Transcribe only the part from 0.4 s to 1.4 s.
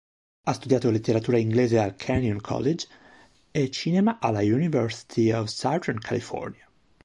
Ha studiato letteratura